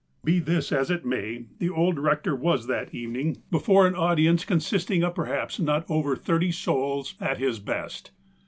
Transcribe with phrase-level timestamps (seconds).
[0.23, 3.35] Be this as it may, the old rector was that evening, be 15 16 THE
[3.35, 7.59] APOSTLE OF ALASKA fore an audience consisting of perhaps not over thirty souls, at his
[7.59, 8.09] best.